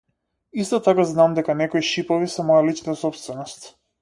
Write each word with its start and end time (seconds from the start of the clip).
Исто 0.61 0.79
така 0.87 1.05
знам 1.09 1.35
дека 1.39 1.55
некои 1.59 1.83
шипови 1.91 2.31
се 2.37 2.47
моја 2.49 2.65
лична 2.71 2.97
сопственост. 3.05 3.71